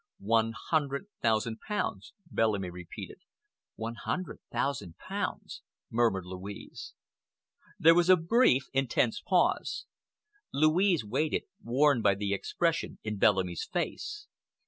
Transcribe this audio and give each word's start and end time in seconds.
"One 0.25 0.53
hundred 0.69 1.05
thousand 1.21 1.59
pounds," 1.59 2.13
Bellamy 2.31 2.71
repeated. 2.71 3.19
"One 3.75 3.93
hundred 3.93 4.39
thousand 4.51 4.97
pounds!" 4.97 5.61
murmured 5.91 6.25
Louise. 6.25 6.95
There 7.77 7.93
was 7.93 8.09
a 8.09 8.17
brief, 8.17 8.65
intense 8.73 9.21
pause. 9.23 9.85
Louise 10.51 11.05
waited, 11.05 11.43
warned 11.61 12.01
by 12.01 12.15
the 12.15 12.33
expression 12.33 12.97
in 13.03 13.17
Bellamy's 13.19 13.69
face. 13.71 14.25